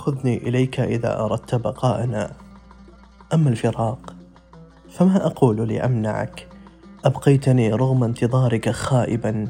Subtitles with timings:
[0.00, 2.32] خذني إليك إذا أردت بقاءنا.
[3.34, 4.14] أما الفراق
[4.90, 6.48] فما أقول لأمنعك؟
[7.04, 9.48] أبقيتني رغم انتظارك خائبا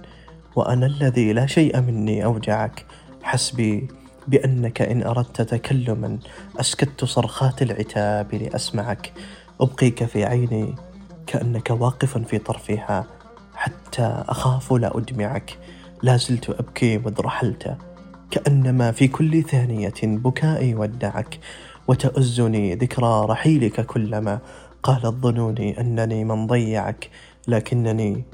[0.56, 2.86] وأنا الذي لا شيء مني أوجعك.
[3.22, 3.88] حسبي
[4.28, 6.18] بأنك إن أردت تكلما
[6.60, 9.12] أسكت صرخات العتاب لأسمعك.
[9.60, 10.74] أبقيك في عيني
[11.26, 13.06] كأنك واقف في طرفها
[13.54, 15.58] حتى أخاف لا أدمعك.
[16.02, 17.76] لا زلت أبكي مذ رحلت
[18.30, 21.38] كأنما في كل ثانية بكائي ودعك
[21.88, 24.38] وتؤزني ذكرى رحيلك كلما
[24.82, 27.10] قالت ظنوني أنني من ضيعك
[27.48, 28.24] لكنني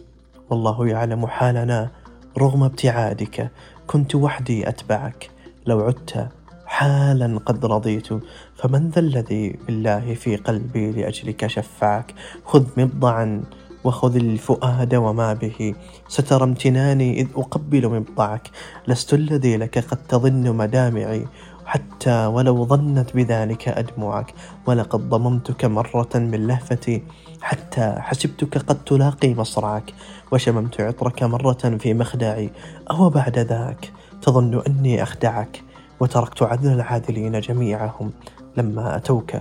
[0.51, 1.91] والله يعلم حالنا
[2.39, 3.51] رغم ابتعادك
[3.87, 5.31] كنت وحدي أتبعك.
[5.67, 6.29] لو عدت
[6.67, 8.09] حالا قد رضيت
[8.57, 13.43] فمن ذا الذي بالله في قلبي لأجلك شفعك؟ خذ مبضعا
[13.87, 15.75] وخذ الفؤاد وما به.
[16.09, 18.51] سترى امتناني إذ أقبل مبضعك
[18.89, 21.27] لست الذي لك قد تظن مدامعي.
[21.67, 24.35] حتى ولو ظنت بذلك أدمعك.
[24.67, 27.03] ولقد ضممتك مرة من لهفتي.
[27.43, 29.95] حتى حسبتك قد تلاقي مصرعك.
[30.33, 32.51] وشممت عطرك مرة في مخدعي.
[32.91, 35.63] أو بعد ذاك تظن أني أخدعك.
[36.01, 38.11] وتركت عدل العادلين جميعهم.
[38.57, 39.33] لما أتوك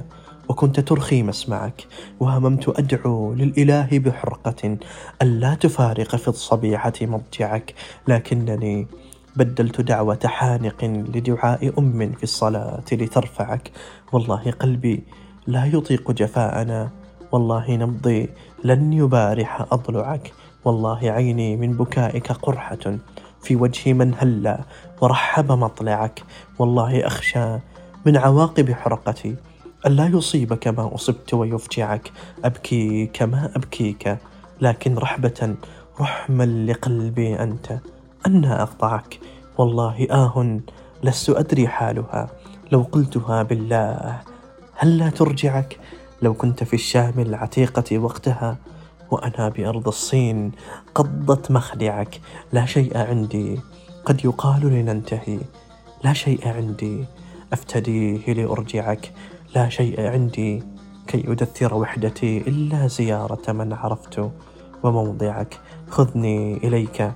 [0.50, 1.88] وكنت ترخي مسمعك
[2.20, 4.78] وهممت أدعو للإله بحرقة
[5.22, 7.74] ألا تفارق في الصبيحة مضجعك
[8.08, 8.88] لكنني
[9.36, 13.72] بدلت دعوة حانق لدعاء أم في الصلاة لترفعك.
[14.12, 15.04] والله قلبي
[15.48, 16.90] لا يطيق جفاءنا
[17.32, 18.30] والله نبضي
[18.64, 20.34] لن يبارح أضلعك.
[20.66, 22.98] والله عيني من بكائك قرحة
[23.42, 24.60] في وجه من هلا
[25.02, 26.24] ورحب مطلعك.
[26.60, 27.60] والله أخشى
[28.06, 29.36] من عواقب حرقتي
[29.86, 32.12] ألا يصيبك ما أصبت ويفجعك.
[32.46, 34.18] أبكي كما أبكيك
[34.62, 35.56] لكن رحبة
[36.00, 37.80] رحما لقلبي أنت
[38.28, 39.20] أنا أقطعك
[39.58, 40.60] والله آه
[41.04, 42.30] لست أدري حالها.
[42.72, 44.22] لو قلتها بالله
[44.76, 45.80] هل لا ترجعك؟
[46.22, 48.58] لو كنت في الشام العتيقة وقتها
[49.12, 50.52] وأنا بأرض الصين
[50.96, 52.22] قضت مخدعك.
[52.54, 53.60] لا شيء عندي
[54.06, 55.40] قد يقال لننتهي.
[56.04, 57.06] لا شيء عندي
[57.54, 59.12] أفتديه لأرجعك.
[59.56, 60.64] لا شيء عندي
[61.08, 64.32] كي أدثر وحدتي إلا زيارة من عرفت
[64.84, 65.60] وموضعك.
[65.90, 67.12] خذني إليك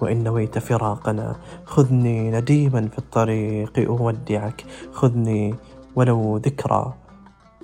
[0.00, 1.36] وإن نويت فراقنا.
[1.64, 4.64] خذني نديما في الطريق أودعك.
[4.92, 5.54] خذني
[5.96, 6.94] ولو ذكرى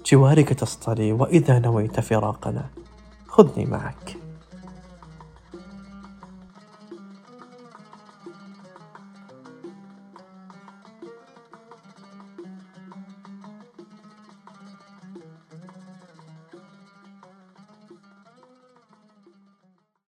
[0.06, 2.66] جوارك تصطلي وإذا نويت فراقنا.
[3.28, 4.25] خذني معك.